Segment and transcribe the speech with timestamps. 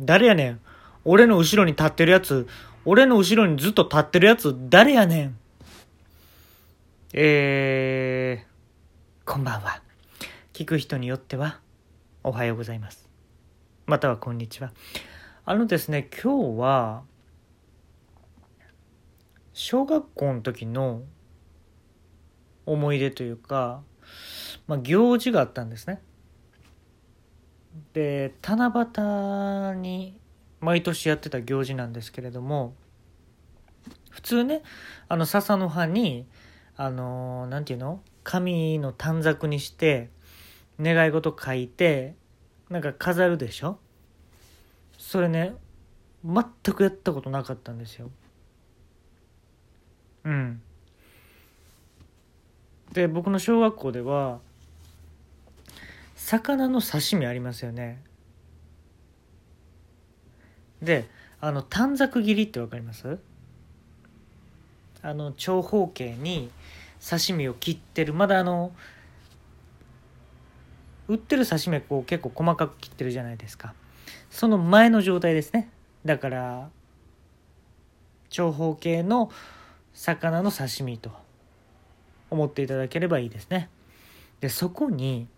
[0.00, 0.60] 誰やねん。
[1.04, 2.46] 俺の後ろに立ってるやつ、
[2.84, 5.38] 俺の後ろにずっと立ってるやつ、誰やねん。
[7.12, 9.82] えー、こんばんは。
[10.52, 11.60] 聞く人によっては、
[12.22, 13.08] おはようございます。
[13.86, 14.72] またはこんにちは。
[15.44, 17.02] あのですね、今日は、
[19.52, 21.02] 小学校の時の
[22.66, 23.82] 思い出というか、
[24.66, 26.02] まあ、行事があったんですね。
[27.92, 28.72] で七
[29.74, 30.18] 夕に
[30.60, 32.74] 毎年やってた行事なんですけれども
[34.10, 34.62] 普通ね
[35.08, 36.26] あの笹の葉に
[36.76, 38.00] あの何て言うの？
[38.24, 40.10] 紙の短冊にして
[40.80, 42.14] 願い事書いて
[42.68, 43.78] なんか飾るでしょ？
[44.98, 45.54] それね
[46.24, 48.10] 全くやったことなかったんですよ。
[50.24, 50.60] うん。
[52.92, 54.40] で僕の小学校では
[56.26, 58.02] 魚の刺身ありますよね。
[60.82, 61.08] で
[61.40, 63.20] あの短冊切りって分かります？
[65.02, 66.50] あの長方形に
[67.00, 68.12] 刺身を切ってる。
[68.12, 68.72] まだあの
[71.06, 73.72] 売ってる刺身はこう結構細かく切ってるじゃないですか。
[74.28, 75.70] その前の状態ですね。
[76.04, 76.70] だから
[78.30, 79.30] 長方形の
[79.94, 81.12] 魚の刺身と
[82.30, 83.70] 思っていただければいいですね。
[84.40, 85.28] でそこに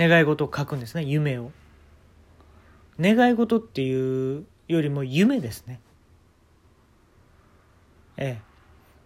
[0.00, 1.52] 願い事を書くんですね夢を。
[2.98, 5.80] 願い事っていうよりも夢ですね。
[8.16, 8.50] ええ。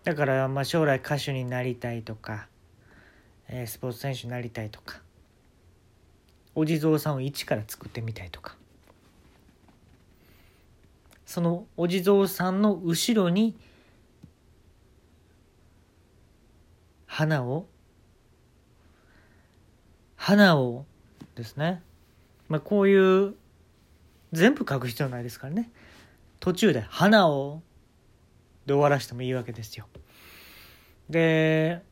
[0.05, 2.47] だからまあ将来歌手になりたいとか、
[3.49, 5.01] えー、スポーツ選手になりたいとか
[6.55, 8.57] お地蔵さんを一から作ってみたいとか。
[11.27, 13.57] そのお地蔵さんの後ろに
[17.07, 17.67] 花を
[20.25, 20.87] 花を
[21.35, 21.83] ですね、
[22.49, 23.35] まあ、こういう
[24.33, 25.71] 全部書く必要ないですからね
[26.41, 27.61] 途中で「花を」
[28.65, 29.87] で終わらせてもいいわけですよ。
[31.11, 31.83] で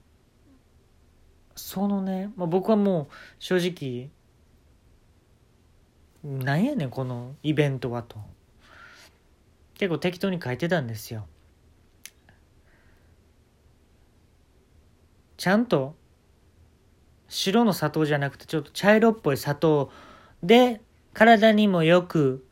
[1.57, 3.07] そのね、まあ、僕はもう
[3.39, 4.09] 正直
[6.25, 8.19] なんやねんこのイベントはと
[9.75, 11.27] 結構適当に書いてたんですよ。
[15.37, 16.01] ちゃんと
[17.33, 19.91] 白の砂糖じゃなくてちょっと茶色っぽい砂糖
[20.43, 20.83] で
[21.15, 22.47] 体にもよく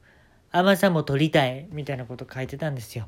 [0.50, 3.06] 甘さも取りたいみたいなこと書いてたんですよ。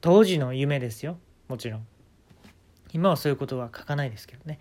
[0.00, 1.18] 当時の夢ですよ
[1.48, 1.86] もちろん。
[2.94, 4.58] 今はそういうことは書かないですけどね。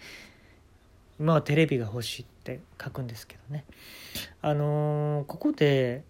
[1.22, 3.64] 今はテレビが欲しいって書くんですけどね。
[4.42, 6.04] あのー、ここで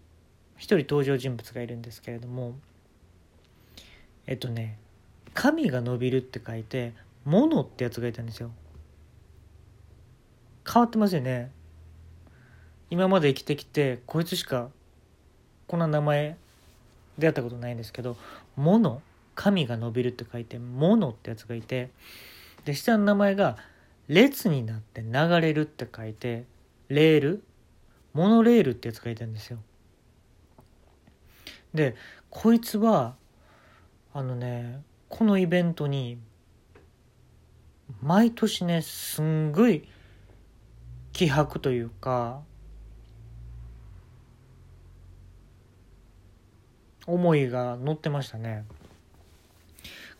[0.58, 2.56] 一人登場人物がいるんですけれども
[4.26, 4.80] えっとね
[5.36, 6.94] 「神が伸びる」って書いて
[7.26, 8.50] 「もの」ってやつがいたんですよ。
[10.66, 11.52] 変わってますよね
[12.90, 14.70] 今まで生きてきてこいつしか
[15.68, 16.38] こんな名前
[17.18, 18.18] 出会ったことないんですけど
[18.56, 19.02] 「モノ」
[19.36, 21.92] 神が伸びるって書いて「モノ」ってやつがいて
[22.66, 23.58] で下の名前が
[24.08, 25.12] 「列になって流
[25.42, 26.46] れる」って書いて
[26.90, 27.44] 「レール」
[28.14, 29.60] モノレールってやつがいてるんですよ。
[31.74, 31.96] で
[32.30, 33.16] こいつは
[34.14, 36.18] あのねこのイベントに
[38.02, 39.88] 毎年ねすんごい
[41.12, 42.42] 気迫というか
[47.06, 48.66] 思いが乗ってましたね。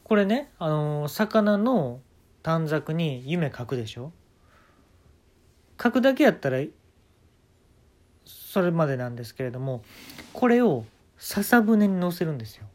[0.04, 2.00] これねあの魚の
[2.42, 4.12] 短冊に夢書くでしょ？
[5.82, 6.64] 書くだけやったら
[8.26, 9.84] それまでなんですけれども
[10.34, 10.86] これを
[11.18, 12.66] 笹舟に乗せるんですよ。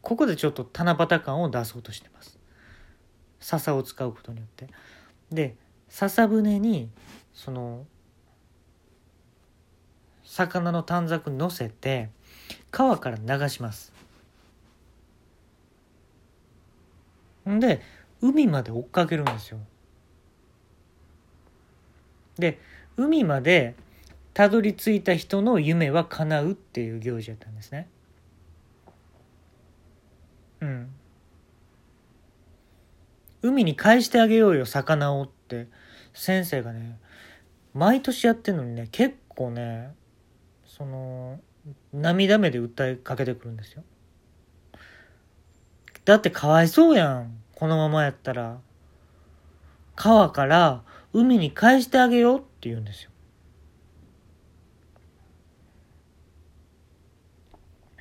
[0.00, 2.36] ここでちょっと七夕感を出そうとしてます。
[3.38, 4.66] 笹を使うことによって。
[5.34, 5.56] で
[5.88, 6.90] 笹舟に
[7.34, 7.84] その
[10.24, 12.10] 魚の短冊乗せて
[12.70, 13.92] 川から流します。
[17.48, 17.80] んで
[18.20, 19.58] 海まで追っかけるんですよ。
[22.38, 22.58] で
[22.96, 23.74] 海まで
[24.32, 27.88] たどり着いた人の夢は叶うっていう行事だったんですね。
[30.60, 30.88] うん。
[33.42, 35.68] 海に返してあげようよ魚をって。
[36.14, 36.98] 先生がね
[37.74, 39.94] 毎年やってんのにね結構ね
[40.66, 41.40] その
[41.92, 43.82] 涙目で訴えかけてくるんですよ。
[46.04, 48.58] だってかわいそうやんこのままやったら。
[49.94, 53.10] 川から海に返してあげようって言うんですよ。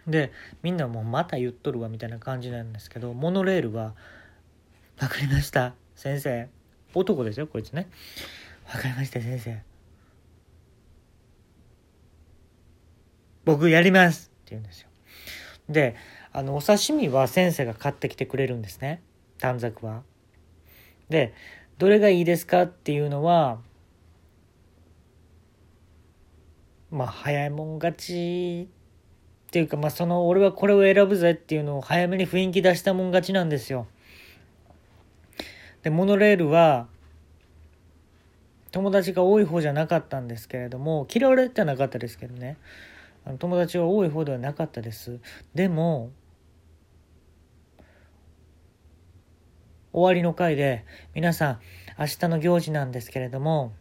[0.07, 0.31] で
[0.63, 3.93] みんなもうまた言っとるわみたいな感じなんですけどモノレールは
[5.01, 5.73] わかりました。
[5.95, 6.47] 先生。
[6.93, 7.89] 男ですよ、こいつね。
[8.71, 9.59] わかりました、先生。
[13.43, 14.89] 僕やりますって言うんですよ。
[15.67, 15.95] で、
[16.31, 19.01] あの、お刺身は先生が買ってきてくれるんですね。
[19.39, 20.03] 短冊は。
[21.09, 21.33] で、
[21.79, 22.63] どれがいいですか？
[22.63, 23.59] っていうのは、
[26.91, 28.69] まあ、早いもん勝ち
[29.47, 33.87] っていうか、まあ、その、俺はこれを選ぶぜっていうのを早めに雰囲気出したもん勝ちなんですよ。
[35.83, 36.87] で、モノレールは、
[38.71, 42.57] 友達が多い方じゃなかったんですけれども、嫌われてはなかったですけどね。
[43.39, 45.19] 友達は多い方ではなかったです。
[45.53, 46.11] でも、
[49.93, 51.59] 終わりの回で、皆さん、
[51.99, 53.73] 明日の行事なんですけれども、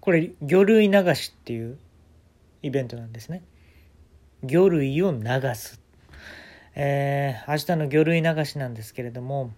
[0.00, 1.78] これ、魚類流しっていう
[2.62, 3.42] イベントなんですね。
[4.42, 5.20] 魚類を流
[5.54, 5.77] す。
[6.80, 9.50] えー、明日の魚類流しなんですけれども、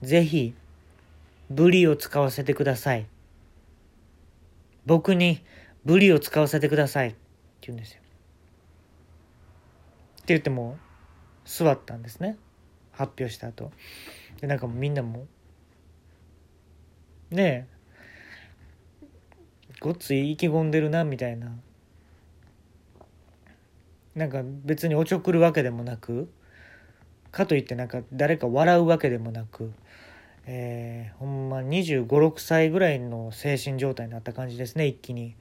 [0.00, 0.54] ぜひ、
[1.50, 3.06] ブリを使わせてください。
[4.86, 5.44] 僕に
[5.84, 7.08] ブリを使わせてください。
[7.08, 7.18] って
[7.66, 8.00] 言うんですよ。
[10.14, 10.78] って言っても、
[11.44, 12.38] 座ったんですね。
[12.92, 13.70] 発表した後。
[14.40, 15.26] で、なんかもうみんなも、
[17.30, 17.68] ね
[19.02, 19.06] え、
[19.78, 21.52] ごっつい意気込んでるな、みたいな。
[24.14, 26.30] なんか別におちょくるわけでもなく、
[27.36, 29.72] かといってなんか誰か笑うわけでもなく、
[30.46, 35.36] えー、ほんま2 5 6歳ぐらいの精神状態になった感じですね一気に。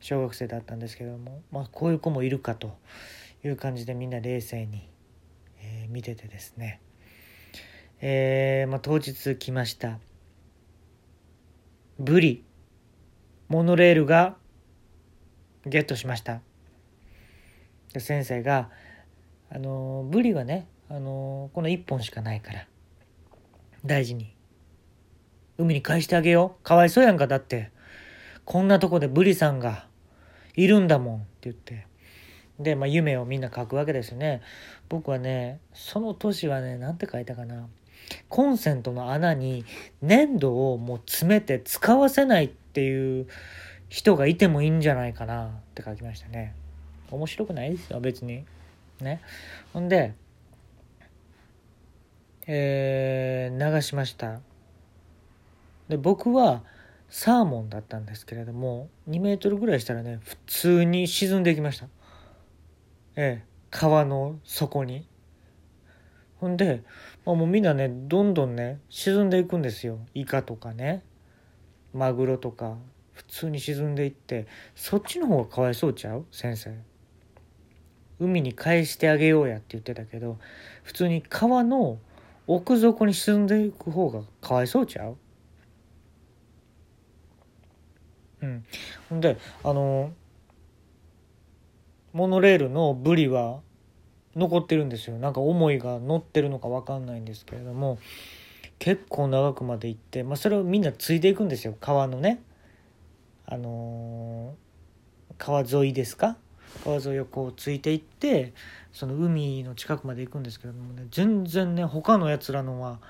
[0.00, 2.76] 小学生だったんですけども、まあ、こういう子もいるかと
[3.44, 4.88] いう感じでみんな冷静に、
[5.60, 6.80] えー、見ててですね、
[8.00, 9.98] えーまあ、当日来ました。
[11.98, 12.44] ブリ。
[13.48, 14.36] モノレールが
[15.64, 16.40] ゲットしました。
[17.96, 18.70] 先生が
[19.48, 22.66] あのブリはねあのこの1本しかないから
[23.84, 24.36] 大事に
[25.58, 26.62] 海に返してあげよう。
[26.62, 27.70] かわいそうやんか、だって。
[28.44, 29.86] こんなとこでブリさんが
[30.54, 31.86] いるんだもんって言って。
[32.60, 34.42] で、まあ、夢をみんな書くわけですよね。
[34.88, 37.66] 僕はね、その年はね、なんて書いたかな。
[38.28, 39.64] コンセントの穴に
[40.00, 43.26] 粘土をもう詰めて使わせないっていう
[43.88, 46.54] 人がいてもいいんじゃないかなって書きましたね。
[47.10, 48.44] 面白くないですよ、別に。
[49.00, 49.20] ね。
[49.72, 50.14] ほんで、
[52.46, 54.40] えー、流しました。
[55.88, 56.62] で僕は
[57.08, 61.86] サーモンだったんですけれども2メートルぐらいしたらね普通に沈んでいきました。
[63.16, 65.06] ええ川の底に。
[66.38, 66.82] ほんで、
[67.24, 69.98] まあ、もうみんなねどんどんね沈んでいくんですよ。
[70.14, 71.02] イカとかね。
[71.92, 72.76] マグロとか。
[73.12, 74.46] 普通に沈んでいって。
[74.74, 76.26] そっちの方がかわいそうちゃう？
[76.30, 76.74] 先生。
[78.18, 80.38] 海に返してあげようやって言ってたけど
[80.82, 81.98] 普通に川の
[82.46, 85.16] 奥底に沈んでいく方がかわいそうちゃう？
[88.42, 88.64] うん、
[89.08, 90.12] ほんであの
[92.12, 93.60] モノレールのブリは
[94.34, 95.18] 残ってるんですよ。
[95.18, 97.98] なんか思いが乗ってるのか分かんないんですけれども。
[98.78, 101.74] 結構長くまで行って、まあ、それをみんなついていくんですよ。
[101.80, 102.42] 川のね。
[103.46, 106.36] あのー、川沿いですか？
[106.76, 108.52] 川沿いをこうついていって
[108.92, 113.00] その海の近くまで行くんですけれどもね全然ね他のやつらのは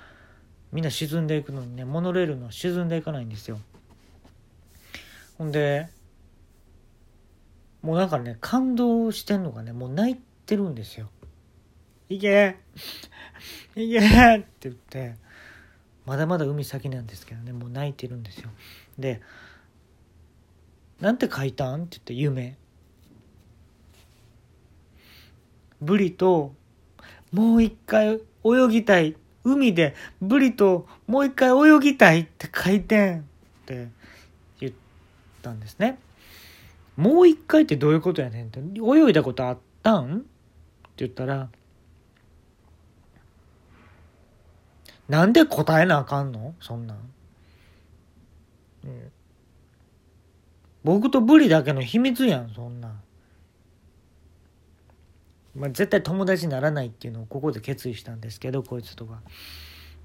[0.73, 3.59] みんな沈んでいくのにねモノレールの沈んでいかないんですよ。
[5.39, 5.89] ほんで、
[7.83, 11.09] もうなんかね、感動してんのがね、もう泣いてるんですよ。
[12.09, 12.57] いけ
[13.75, 14.03] いけっ
[14.41, 15.17] て言って、
[16.07, 18.49] まだまだ海先なんですけどね、もう泣いてるんですよ。
[18.99, 19.21] で、
[21.01, 22.57] なんて書いたんって言って、夢。
[25.81, 26.55] ブリと
[27.33, 29.17] もう一回泳ぎたい。
[29.45, 33.23] 海でブリともう一回泳ぎたいって書いてんっ
[33.65, 33.89] て
[34.59, 34.73] 言っ
[35.41, 36.01] たんですね。
[36.97, 40.25] もう一回ってどういうことやねんって、泳いだことあったんって
[40.97, 41.49] 言ったら、
[45.09, 46.57] なんで答えなあかんの？
[46.61, 46.99] そんなん。
[48.85, 49.13] うん。
[50.83, 53.01] 僕とブリだけの秘密やん、そんなん。
[55.57, 59.23] まあ、絶対友達にならないっていうのをここで決意したんですけど、こいつとか。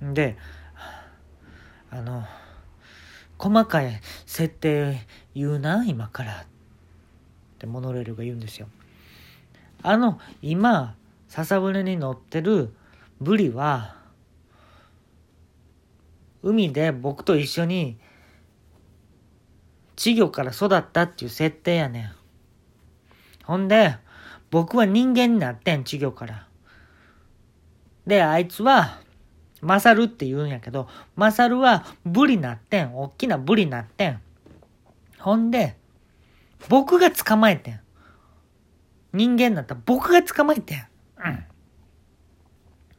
[0.02, 0.38] で、
[1.90, 2.24] あの、
[3.38, 5.00] 細かい設定
[5.36, 6.42] 言うな、今から。
[6.42, 6.46] っ
[7.60, 8.68] てモノレールが言うんですよ。
[9.84, 10.96] あの、今、
[11.28, 12.74] 笹舟に乗ってる
[13.20, 13.96] ブリは、
[16.44, 18.00] 海で僕と一緒に
[19.96, 22.12] 稚魚から育ったっていう設定やねん。
[23.44, 23.98] ほんで、
[24.52, 26.48] 僕は人間になってん、稚魚から。
[28.06, 29.00] で、あいつは、
[29.62, 32.96] マサルって言うんやけど、マサルはブリなってん。
[32.98, 34.22] おっきなブリなってん。
[35.20, 35.78] ほんで、
[36.68, 37.80] 僕が捕まえてん。
[39.14, 40.88] 人間だったら僕が捕まえてん。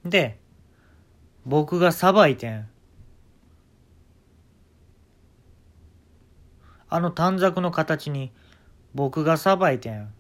[0.05, 0.11] うん。
[0.11, 0.39] で、
[1.45, 2.69] 僕がさばいてん。
[6.89, 8.33] あの短冊の形に
[8.95, 10.13] 僕がさばいてん。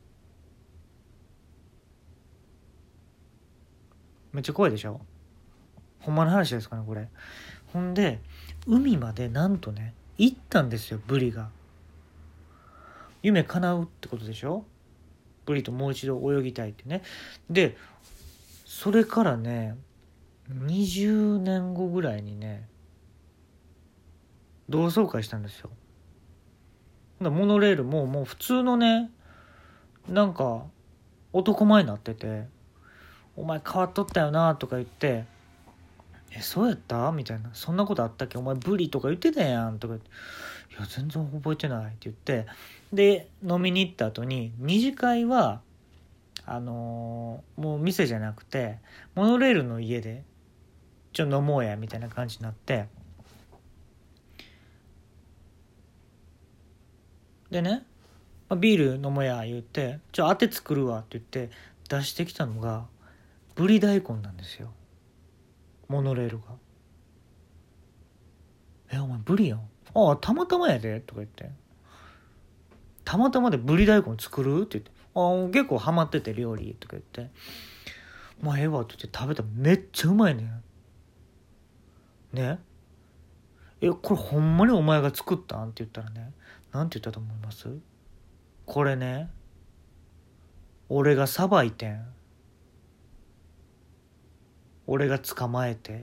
[4.33, 5.01] めっちゃ怖いでしょ？
[6.01, 7.09] ほんまの話ですかねこれ。
[7.73, 8.21] ほんで
[8.67, 11.51] 海までなんとね行ったんですよブリが。
[13.23, 14.65] 夢叶うってことでしょ？
[15.47, 17.03] ブリともう一度泳ぎたいってね。
[17.51, 17.77] で
[18.65, 19.77] それからね
[20.51, 22.69] 20年後ぐらいにね
[24.69, 25.71] 同窓会したんですよ。
[27.21, 29.11] モノレールももう普通のね
[30.09, 30.65] なんか
[31.33, 32.49] 男前になってて
[33.37, 35.25] 「お前変わっとったよな」とか言って
[36.33, 40.09] 「えそうやった?」みたいな「そんなことあったっけお前ブリとか言ってたやん」とか言って
[40.77, 42.47] 「いや全然覚えてない」って言って。
[42.93, 45.63] で飲みに行った後に二次会は
[46.45, 48.81] あのー、もう店じゃなくて
[49.15, 50.25] モノレールの家で
[51.15, 52.87] ちょ飲もうやみたいな感じになって。
[57.51, 57.85] でね、
[58.49, 61.51] まあ、ビール飲もうや言って「じゃ当て作るわ」って言って
[61.89, 62.87] 出してきたのが
[63.55, 64.73] ぶり大根なんですよ。
[65.89, 66.45] モノレールが
[68.91, 69.61] 「えお前ブリやん？
[69.95, 71.51] ああたまたまやで」とか言って
[73.05, 77.31] 「たまたまでぶり大根作る?」って言って「ああ結構ハマってて料理」とか言って
[78.41, 80.63] 「まあええわ」って言って食べたらめっちゃうまいねん。
[82.33, 82.59] ね？
[83.83, 85.71] えこれほんまにお前が作ったん？
[85.71, 86.33] って言ったらね。
[86.73, 87.69] なんて言ったと思います？
[88.65, 89.29] これね。
[90.89, 92.07] 俺がさばいてん。
[94.93, 95.97] 俺が捕まえてっ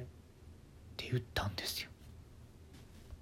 [0.97, 1.91] て言ったんですよ。